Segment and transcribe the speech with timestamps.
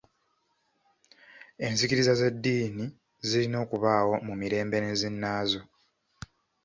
[1.65, 2.85] Enzikiriza z'edddiini
[3.27, 5.61] zirina okubaawo mu mirembe ne zinaazo.